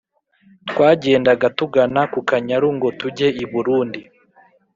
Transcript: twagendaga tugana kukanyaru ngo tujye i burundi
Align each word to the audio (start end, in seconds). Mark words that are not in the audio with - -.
twagendaga 0.69 1.47
tugana 1.57 2.01
kukanyaru 2.13 2.67
ngo 2.75 2.87
tujye 2.99 3.27
i 3.43 3.45
burundi 3.51 3.99